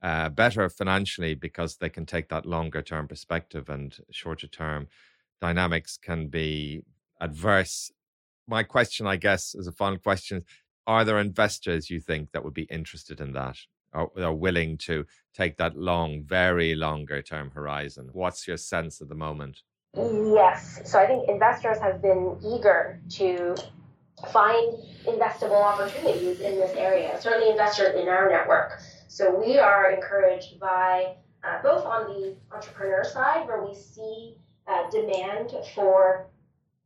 [0.02, 4.88] uh, better financially because they can take that longer term perspective and shorter term
[5.40, 6.84] dynamics can be
[7.22, 7.92] adverse.
[8.48, 10.44] My question, I guess, as a final question,
[10.88, 13.58] are there investors you think that would be interested in that
[13.94, 18.10] or are willing to take that long, very longer term horizon?
[18.14, 19.62] What's your sense at the moment?
[19.96, 20.82] Yes.
[20.86, 23.56] So I think investors have been eager to
[24.32, 28.80] find investable opportunities in this area, certainly investors in our network.
[29.08, 34.36] So we are encouraged by uh, both on the entrepreneur side, where we see
[34.68, 36.28] uh, demand for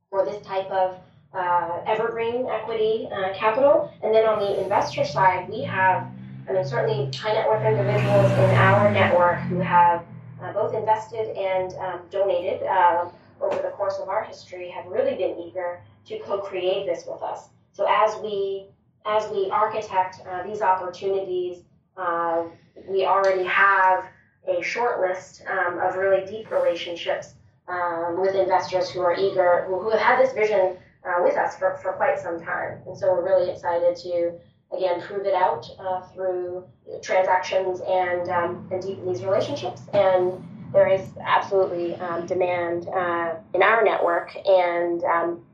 [0.09, 0.97] for this type of
[1.33, 6.07] uh, evergreen equity uh, capital, and then on the investor side, we have,
[6.47, 10.05] I mean, certainly high net worth individuals in our network who have
[10.41, 13.09] uh, both invested and um, donated uh,
[13.41, 17.49] over the course of our history, have really been eager to co-create this with us.
[17.73, 18.67] So as we
[19.05, 21.63] as we architect uh, these opportunities,
[21.95, 22.45] uh,
[22.87, 24.05] we already have
[24.47, 27.35] a short list um, of really deep relationships
[27.67, 31.57] um, with investors who are eager, who, who have had this vision uh, with us
[31.57, 32.79] for, for quite some time.
[32.87, 34.33] And so we're really excited to,
[34.75, 36.65] again, prove it out uh, through
[37.01, 39.81] transactions and, um, and deepen these relationships.
[39.93, 40.43] And
[40.73, 45.45] there is absolutely um, demand uh, in our network, and um,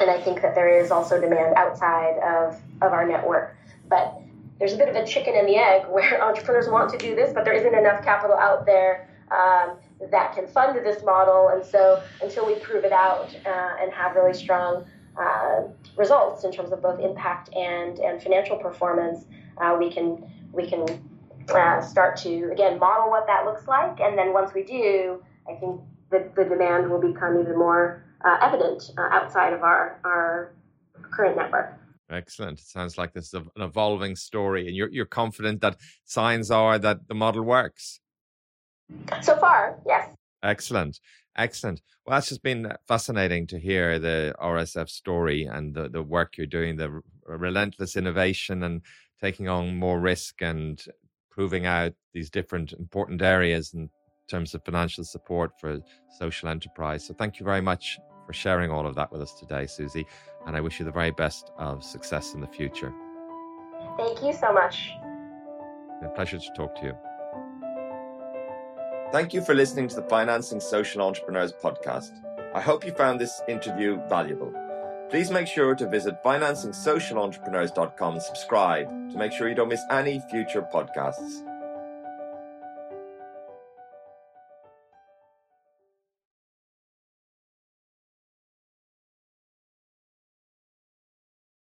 [0.00, 3.54] and I think that there is also demand outside of, of our network.
[3.88, 4.18] But
[4.58, 7.32] there's a bit of a chicken and the egg where entrepreneurs want to do this,
[7.34, 9.76] but there isn't enough capital out there um,
[10.10, 11.48] that can fund this model.
[11.48, 14.84] And so until we prove it out uh, and have really strong
[15.18, 15.62] uh,
[15.96, 19.26] results in terms of both impact and, and financial performance,
[19.58, 20.84] uh, we can we can
[21.54, 24.00] uh, start to again model what that looks like.
[24.00, 25.80] And then once we do, I think
[26.10, 30.54] the, the demand will become even more uh, evident uh, outside of our, our
[31.10, 31.78] current network.
[32.10, 32.60] Excellent.
[32.60, 36.78] It sounds like this is an evolving story, and you're you're confident that signs are
[36.78, 38.00] that the model works.
[39.22, 40.14] So far, yes.
[40.42, 40.98] Excellent,
[41.36, 41.80] excellent.
[42.04, 46.46] Well, that's just been fascinating to hear the RSF story and the the work you're
[46.46, 48.82] doing, the relentless innovation and
[49.20, 50.84] taking on more risk and
[51.30, 53.88] proving out these different important areas in
[54.28, 55.80] terms of financial support for
[56.18, 57.06] social enterprise.
[57.06, 60.06] So, thank you very much for sharing all of that with us today, Susie.
[60.46, 62.92] And I wish you the very best of success in the future.
[63.96, 64.92] Thank you so much.
[66.02, 67.11] a pleasure to talk to you.
[69.12, 72.12] Thank you for listening to the Financing Social Entrepreneurs podcast.
[72.54, 74.54] I hope you found this interview valuable.
[75.10, 80.22] Please make sure to visit financingsocialentrepreneurs.com and subscribe to make sure you don't miss any
[80.30, 81.42] future podcasts.